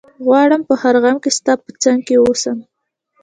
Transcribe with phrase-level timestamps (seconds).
[0.25, 2.57] غواړم په هر غم کي ستا په څنګ کي ووسم